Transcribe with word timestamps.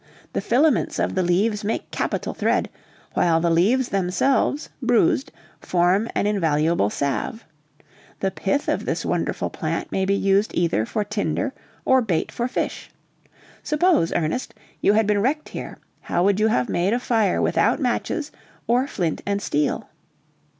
The 0.33 0.41
filaments 0.41 0.97
of 0.97 1.13
the 1.13 1.21
leaves 1.21 1.63
make 1.63 1.91
capital 1.91 2.33
thread, 2.33 2.71
while 3.13 3.39
the 3.39 3.51
leaves 3.51 3.89
themselves, 3.89 4.67
bruised, 4.81 5.31
form 5.59 6.09
an 6.15 6.25
invaluable 6.25 6.89
salve. 6.89 7.45
The 8.19 8.31
pith 8.31 8.67
of 8.67 8.85
this 8.85 9.05
wonderful 9.05 9.51
plant 9.51 9.91
may 9.91 10.05
be 10.05 10.15
used 10.15 10.55
either 10.55 10.87
for 10.87 11.03
tinder 11.03 11.53
or 11.85 12.01
bait 12.01 12.31
for 12.31 12.47
fish. 12.47 12.89
Suppose, 13.61 14.11
Ernest, 14.15 14.55
you 14.81 14.93
had 14.93 15.05
been 15.05 15.21
wrecked 15.21 15.49
here, 15.49 15.77
how 16.01 16.23
would 16.23 16.39
you 16.39 16.47
have 16.47 16.67
made 16.67 16.93
a 16.93 16.99
fire 16.99 17.39
without 17.39 17.79
matches, 17.79 18.31
or 18.65 18.87
flint 18.87 19.21
and 19.27 19.39
steel?" 19.39 19.87